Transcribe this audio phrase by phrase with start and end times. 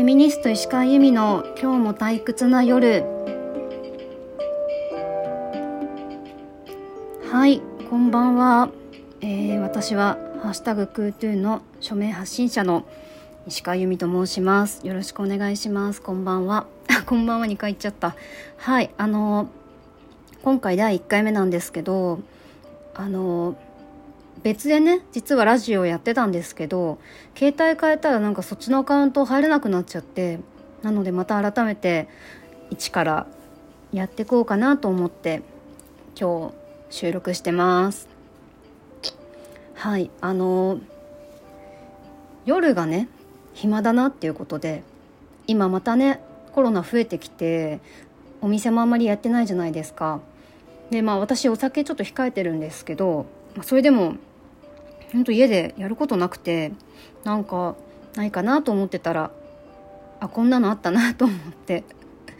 [0.00, 3.04] フェミニスト石川由美の今日も退屈な夜。
[7.30, 8.70] はいこんばんは、
[9.20, 12.86] えー、私はハッシュタグクートゥーの署名発信者の
[13.46, 14.86] 石川由美と申します。
[14.86, 16.00] よろしくお願いします。
[16.00, 16.66] こんばんは。
[17.04, 18.16] こんばんは2回言っちゃった。
[18.56, 19.50] はいあの
[20.42, 22.20] 今回第1回目なんですけど
[22.94, 23.54] あの
[24.42, 26.98] 別でね実はラジオやってたんですけど
[27.36, 30.40] 携帯変えたらなんかそっちのアカウント入れなくなっちゃって
[30.82, 32.08] なのでまた改めて
[32.70, 33.26] 一から
[33.92, 35.42] やってこうかなと思って
[36.18, 36.54] 今日
[36.90, 38.08] 収録してます。
[39.74, 40.78] はいあの
[42.44, 43.08] 夜がね
[43.54, 44.82] 暇だなっていうことで
[45.46, 46.20] 今またね
[46.52, 47.80] コロナ増えてきて
[48.40, 50.20] お店もあんまりやってないじゃないですか。
[50.90, 53.26] でまあ私お酒ちょっと控えてるんですけど
[53.62, 54.14] それでも
[55.12, 56.72] 本当家でやることなくて
[57.24, 57.76] なんか
[58.14, 59.30] ないかなと思ってたら
[60.20, 61.84] あこんなのあったなと思って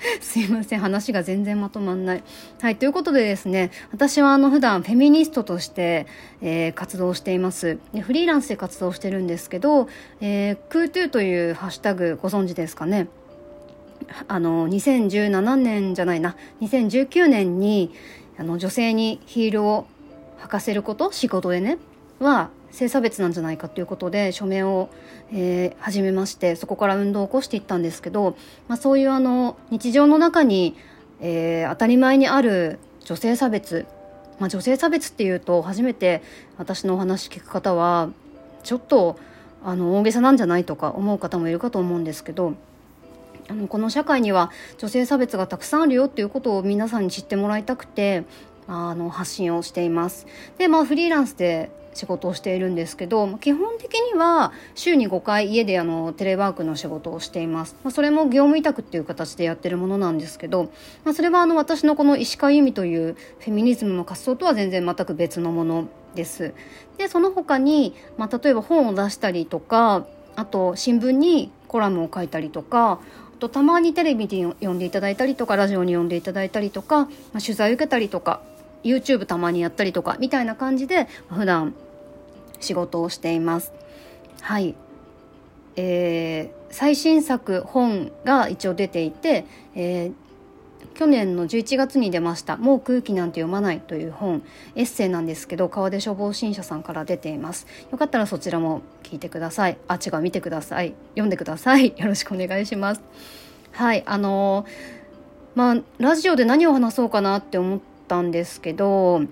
[0.20, 2.22] すいません話が全然まとまんない。
[2.60, 6.06] はいということでですね私はあの普段フェミニストとして、
[6.40, 7.78] えー、活動しています。
[7.92, 9.88] でフリーランスで活動してるんですけど、
[10.20, 13.08] えー、クートゥーというハッシュタグご存知ですかね。
[14.26, 16.36] あの2017年じゃないな。
[16.62, 17.92] 2019年に
[18.38, 19.86] あの女性にヒールを
[20.40, 21.76] 履かせること仕事でね
[22.18, 24.90] は性差別なんじゃないかということで署名を、
[25.32, 28.36] えー、始めましてそこから運動を起こしていったんですけど、
[28.68, 30.76] まあ、そういうあの日常の中に、
[31.20, 33.86] えー、当たり前にある女性差別、
[34.38, 36.22] まあ、女性差別っていうと初めて
[36.58, 38.10] 私のお話聞く方は
[38.62, 39.18] ちょっと
[39.62, 42.54] あの大げさなんじゃないとか思う方もいるかと思うんですけど
[43.48, 48.24] あのこの社会には女性差別がたくさんあるよっていうことを皆さんに知ってもらいたくて
[48.72, 50.26] あの発信をしています。
[50.56, 60.70] でまあフリーランスで仕事をしているんですけど基本的には週に5回家であのテレワークの仕事をしています、まあ、それも業務委託っていう形でやってるものなんですけど、
[61.04, 66.54] まあ、それはあの私のこの石川由美というフェミニズムの活動とは全然全く別のものです
[66.96, 70.06] でその他に、まあ、例えば本を出したりとか
[70.36, 73.00] あと新聞にコラムを書いたりとかあ
[73.40, 78.40] とたまにテレビに呼んでいただいたりとかラジオに呼んでいただいたりとか、まあ、取材受けたりとか
[78.82, 81.74] YouTube たまにやったりとかみたいな感じで普段
[82.60, 83.72] 仕事をしています。
[84.40, 84.74] はい、
[85.76, 90.12] えー、最新作本が一応出ていて、えー、
[90.94, 94.42] 去年の11月に出ました「もう空気なんて読まない」という本
[94.76, 97.66] エッセイなんですけど川出処方新社さんから出ています。
[97.90, 99.78] よかったらそちらも聞いてください。
[99.88, 100.94] あ違う見てください。
[101.10, 101.94] 読んでください。
[101.98, 103.02] よろしくお願いします。
[103.72, 104.66] はいあのー、
[105.54, 109.22] まあラジオで何を話そうかなって思ってたんですけど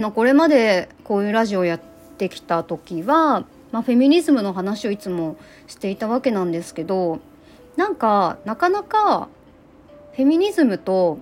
[0.00, 1.80] まあ、これまでこういうラジオやっ
[2.16, 7.20] てきた時は、まあ、フェミニズムの話をいつもしていたわけなんですけど
[7.76, 9.28] なんかなかなか
[10.12, 11.18] フェミニズムと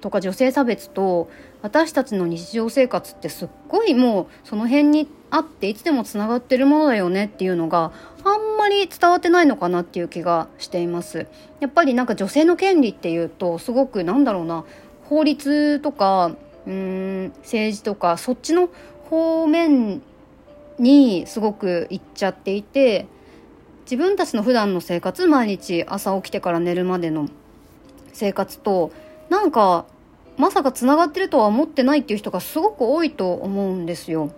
[0.00, 1.28] とか女性差別と
[1.60, 7.92] 私たちの日常生活ってすっごいもうその辺にあっていつでもつながってるものだよねっていうのが
[8.24, 11.26] あんまり伝わってないのかなっていう気がしています。
[11.60, 14.64] やっぱりなんか女性の権利っていうとすごくなんだろうな
[15.12, 16.34] 法律とか
[16.66, 18.70] うん政治とかそっちの
[19.10, 20.00] 方面
[20.78, 23.06] にすごく行っちゃっていて
[23.84, 27.28] 自分たちの普段の生活毎日朝起きてから寝るまでの
[28.14, 28.90] 生活と
[29.28, 29.84] なんか
[30.38, 34.30] まさかつながってるとは思ってないっていう人がすごく多いと思うんですよ。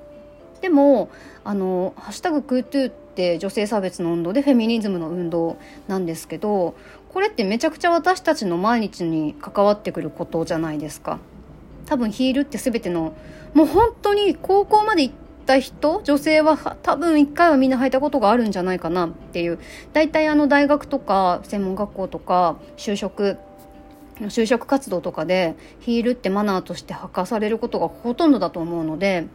[0.61, 1.09] でも
[1.45, 5.57] あの「ハッシュタグクートゥー」って女性差別の運動でフェミニズムの運動
[5.87, 6.75] なんですけど
[7.15, 11.21] これってめちゃくちゃ私たちの毎日に関わってくることじゃないですか。
[11.87, 13.15] 多分ヒールって全ての
[13.55, 15.15] もう本当に高校まで行っ
[15.47, 19.61] た人女性は多分1回はみんな履いたことがあるんじゃないかなっていう
[19.93, 23.39] 大体あの大学とか専門学校とか就職
[24.19, 29.29] 就職活動とかでヒールってマナーとして履かされることがほとんどだと思うので。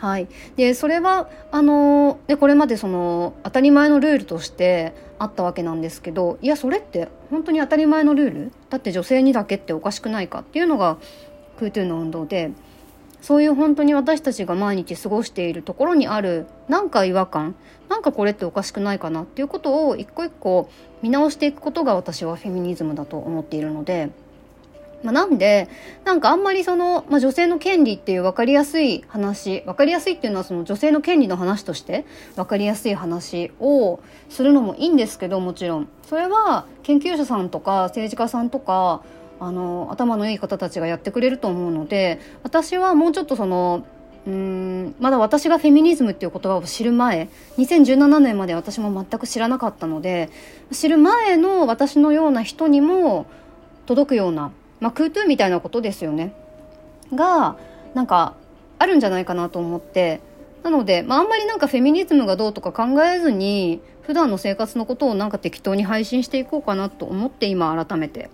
[0.00, 8.52] はい、でそれはあのでこれまでその当たり前のルールとしてあったわけなんですけどいやそれって本当に当たり前のルール？
[8.70, 10.96] だって女性にだけっておかしくないかっていうのが
[11.58, 12.50] クートゥーの運動で
[13.20, 17.54] そういう本当に私たちが毎日過ごしているところにあるなんか違和感？
[17.90, 19.24] なんかこれっておかしくないかな？
[19.24, 20.70] っていうことを一個一個
[21.02, 24.08] 見直していくことが私はフェミニズムだと思っているので。
[25.02, 25.68] まあ、なんで
[26.04, 32.04] なんかあんまりその、まあ、女性の権利っていう分かりやすい話分かりやすいっていうのはその女性の権利の話として
[32.36, 35.88] 分かりやすい話をするのもいいんですけどもちろん。
[36.02, 39.02] それは研究者さんとか政治家さんとか
[39.38, 43.86] あの頭のいい方たちがやってくれると思うので私はもうちょっとその
[44.26, 50.28] うんまだ私がフェミニズムっていう言葉を知る前2017年まで私も全く知らなかったので
[50.70, 53.26] 知る前の私のような人にも
[53.86, 56.32] 届くような、まあ、空トゥーみたいなことですよね
[57.14, 57.56] が
[57.94, 58.34] なんか
[58.78, 60.20] あるんじゃないかなと思って
[60.62, 68.30] なので、まあ、あんまりなんかフェミニズムがどうとか考えずに普段の生活のことをなんか適当に配信していこうかなと思って今改めて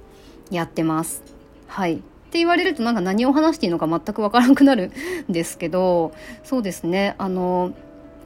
[0.50, 1.22] やってます。
[1.66, 1.96] はい。
[1.96, 1.98] っ
[2.28, 4.90] て言われるとなんか何を話していいのか全くわからなくなる
[5.28, 6.12] んですけど、
[6.42, 7.72] そうですね、あの、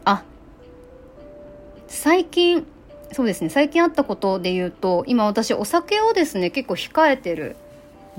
[0.05, 0.25] あ、
[1.87, 2.67] 最近、
[3.13, 7.57] そうですね、最近あったことで言うと、今私お酒をですね、結構控えてる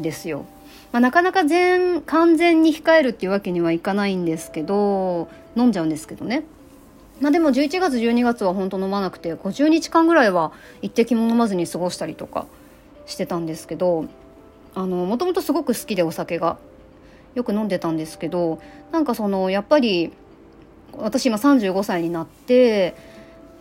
[0.01, 0.45] ですよ。
[0.91, 6.43] まあ、なかなか全完全に控えるっていうわけにはいかないんですけど飲んじゃうんですけどね
[7.21, 10.51] まあでも11月12月は本当飲まなくて50日間ぐらいは
[10.81, 12.45] 一滴も飲まずに過ごしたりとか
[13.05, 14.05] してたんですけど
[14.75, 16.57] あのもともとすごく好きでお酒が
[17.35, 18.61] よく飲んでたんですけど
[18.91, 20.11] なんかそのやっぱり
[20.93, 22.95] 私今35歳になって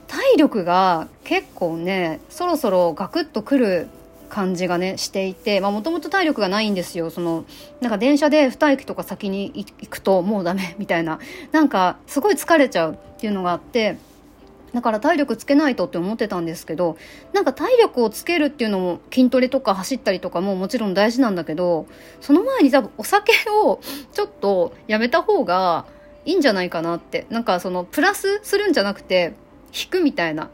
[0.08, 3.88] 体力が結構ねそろそろガクッとくる
[4.30, 7.10] 感じがねしていてもともと体力がないんですよ。
[7.10, 7.44] その
[7.82, 11.18] なんか電車で2駅とか先に行くともうダメみたいな。
[11.52, 13.98] なんかすごい疲れちゃうっていうのがあって
[14.72, 16.96] だから体力つけないとって思ってたんですけど
[17.32, 21.86] なんか体力をつけるっていうのも筋トレとか走ったりとかももちろん大事なんだけど
[22.20, 23.32] その前に多分お酒
[23.64, 23.80] を
[24.12, 25.86] ちょっとやめた方が
[26.24, 27.26] いいんじゃないかなって。
[27.30, 29.34] なんかそのプラスするんじゃなくて
[29.72, 30.50] 引くみたいな。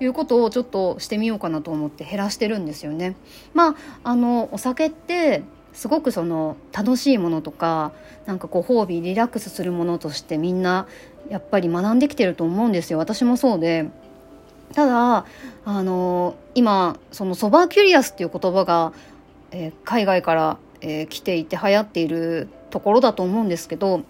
[0.00, 3.16] いうことをちょっとしてみようかなと思って減らしてるんですよね。
[3.54, 3.74] まあ
[4.04, 5.42] あのお酒って
[5.72, 7.92] すごくその楽しいものとか
[8.26, 10.86] なんかこう褒美リラックスするものとしてみんな
[11.28, 13.88] やっぱり学んできてると思うんですよ私もそうで
[14.74, 15.26] ただ
[15.64, 18.92] あの今そのソバーキュリアスっていう言葉が、
[19.50, 24.02] えー、海外から、えー、来ていて流行っているところだと思うんですけど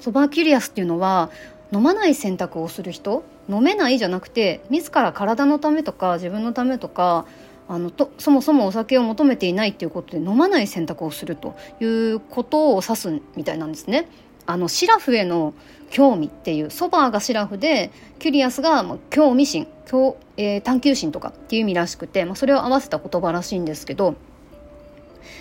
[0.00, 1.30] sober curious っていうのは
[1.72, 3.24] 飲まない選択をする人？
[3.48, 7.26] 飲めないじゃなくて自ら体のためとか自分のためとか
[7.68, 14.08] あのとそもそもお酒を求めていないっていうことで飲まない選択をするということを指すみたいなんですね。
[14.44, 15.54] あのシラフへの
[15.90, 24.16] 興味っていう sober がシラフで curious が興味心興、えー、探求心とかっていう意味らしくて、まあ、それを合わせた言葉らしいんですけど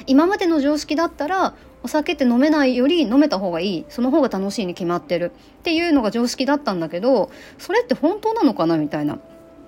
[0.06, 3.86] 今までの常識だったらお酒って飲めないより飲めた方がいい。
[3.90, 5.32] その方が楽しいに決まってる。
[5.60, 9.20] っていうのが常識だったんだけどそれって本当なのかなみたいな。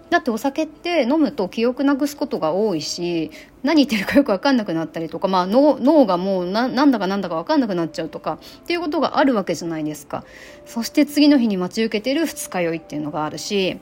[0.10, 3.32] だってお酒って飲むと記憶なくすことが多いし
[3.64, 10.24] 何言ってるかよく分かんなくなったりとか、まあ脳、がもうなんだかなんだか分かんなくなっちゃうとかっていうことがあるわけじゃないですか。
[10.68, 13.80] そして次の日に待ち受けてる二日酔いっていうのがあるし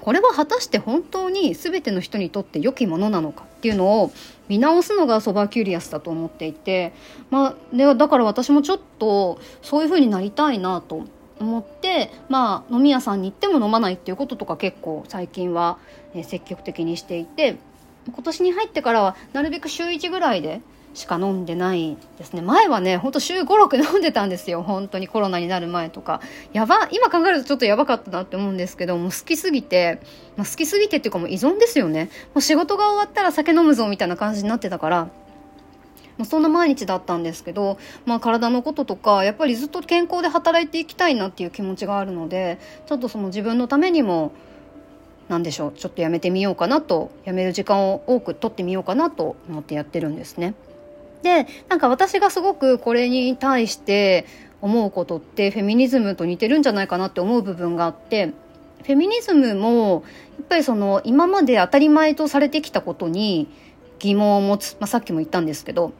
[0.00, 4.12] これは果たして本当に全ての人にとって良きものなのかっていうのを
[4.48, 6.92] 見直すのがソバキュリアスだと思っていて、
[7.30, 11.04] まあ、でだから私もちょっとそういう風になりたいなと
[11.38, 15.78] 思って、まあ、飲み屋さんに行っても飲まないっていうこととか結構最近は
[16.24, 17.56] 積極的にしていて
[18.06, 20.60] 今年に入ってからはなるべく週1ぐらいで
[20.96, 22.40] しか飲んでないですね。
[22.40, 24.62] 前はねほんと週56飲んでたんですよ。
[24.62, 26.22] 本当にコロナになる前とか。
[26.54, 30.00] やば今考えるとちょっとやばかったなって思うんですけどもう好きすぎて、
[30.38, 32.08] まあ、好きすぎてっていうかもう依存ですよね。
[32.32, 35.04] もう仕事が終わったら酒飲むぞみたいな感じになってたから
[36.16, 37.76] もうそんな毎日だったんですけど、
[38.06, 44.32] まあ、体のこととかやっぱりずっと健康で働いていきたいなっていう気持ちがあるのでちょっとその自分のためにも
[45.28, 50.54] 何でしょうちょっとやめてみようかなとやめる時間を多く取ってみようかなと思ってやってるんですね。
[51.22, 54.26] でなんか私がすごくこれに対して
[54.60, 58.32] 思うことってフェミニズムと似てるんじゃないかなって思う部分があって
[58.82, 60.04] フェミニズムも
[60.38, 63.48] やっぱりその今まで当たり前とされてきたことに
[63.98, 65.92] 疑問を持つ、まあ、さっきも言ったんですけど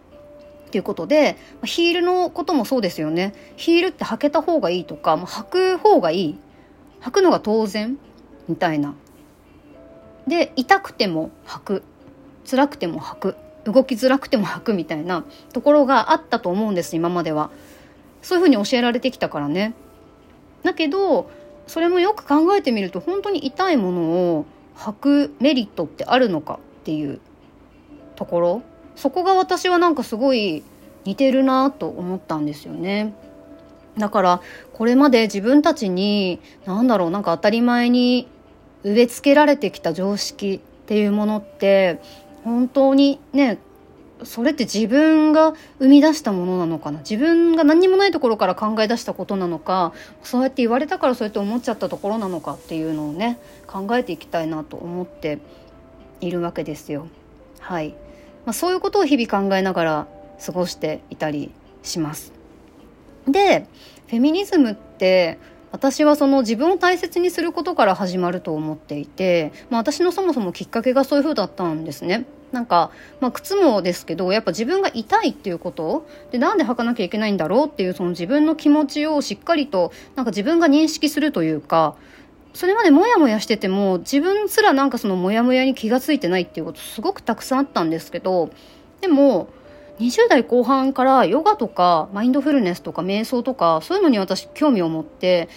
[0.67, 3.35] っていうことでヒールのこともそうですよね。
[3.57, 6.39] ヒールって履けた方がいいとかもう履く方がいい。
[7.01, 7.99] 履くのが当然
[8.49, 8.95] みたいな。
[10.27, 11.83] で痛くても履く。
[12.49, 13.37] 辛くても履く。
[13.67, 17.51] 動きづらくても履くみたいなところがあったと思うんです今までは。
[18.23, 19.75] そういうふうに教えられてきたからね。
[20.63, 21.31] だけど
[21.67, 24.47] それもよく考えてみると本当に痛いものを
[24.77, 27.21] 履くメリットってあるのかっていう
[28.15, 28.63] ところ。
[28.95, 30.63] そこが私はなんかすごい
[31.05, 33.15] 似てるなと思ったんですよね。
[33.99, 34.41] だから
[34.73, 38.29] これまで自分たちに何だろうなんか当たり前に
[38.85, 42.01] 植え付けられてきた常識っていうものって
[42.47, 43.59] 本当にね
[44.23, 47.01] それって自分が生み出したものなのかな？
[47.01, 55.41] 自分が何にもないところから考え出したことなのかそうやって言われたからそうやって思っちゃったところなのかっていうのをね考えていきたいなと思って
[56.21, 57.09] いるわけですよ。
[57.59, 57.91] はい、
[58.47, 60.07] まあ、そういうことを日々考えながら
[60.47, 61.51] 過ごしていたり
[61.83, 62.33] します。
[63.27, 63.67] で
[64.07, 65.37] フェミニズムって
[65.73, 72.25] 私はその自分を大切にすることから始まると思っていて、まあ、私のそもそもきっかけがそういう風だったんですね。
[72.53, 76.07] なんか、まあ、靴もですけどやっぱ自分が痛いっていうこと？
[76.31, 81.97] でなんで履かなきゃいけないんだろうっていうその自分の気持ちをしっかりとなんか自分が認識するというか
[82.55, 88.51] それまでモヤモヤしてても自分すらなんかそのモヤモヤに気が付いてないっていうことすごくたくさんあったんですけど
[89.01, 89.49] でも
[89.99, 95.49] 20代後半からヨガとかマインドフルネスとか瞑想とかそういうのに私興味を持って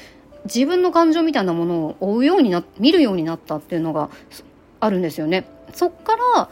[0.46, 4.10] 自分の感情みたいなものを追うようにな見るようになったっていうのが
[4.80, 5.46] あるんですよね。
[5.74, 6.50] そっから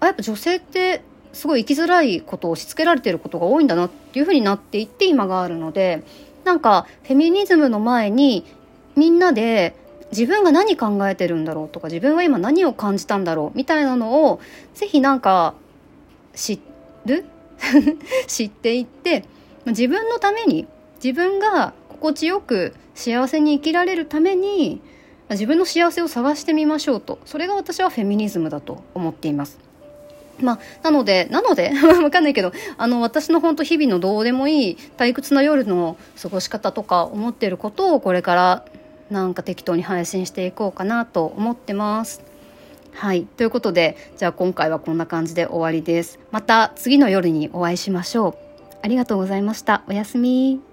[0.00, 1.02] あやっぱ女性って
[1.32, 6.02] すごい生きづらいことを押し付けられてることが多いんだなっていうふうになっていって今があるので
[6.44, 8.44] なんかフェミニズムの前に
[8.96, 9.74] みんなで
[10.10, 14.40] 自分が何考えてるんだろうとか自分は今何を感じたんだろうみたいなのを
[14.74, 15.54] ぜひなんか
[16.34, 16.60] 知
[17.04, 17.24] る？
[18.26, 19.24] 知っていって
[19.66, 20.66] 自分のために
[21.02, 24.80] 自分が心地よく幸せに生きられるために
[25.30, 27.18] 自分の幸せを探してみましょうと。
[27.26, 29.67] それが私はフェミニズムだと思っています。
[30.40, 38.64] まあ、なので、なので わかんないけど、あの、私の本当日々のどうでもいい退屈な夜の過ごし方とか思ってることをこれから
[39.10, 42.22] なんか適当に配信していこうかなと思ってます。
[42.92, 43.22] はい。
[43.36, 46.18] ということで、じゃあ今回はこんな感じで終わりです。
[46.30, 48.34] また次の夜にお会いしましょう。
[48.82, 49.82] ありがとうございました。
[49.88, 50.67] おやすみ。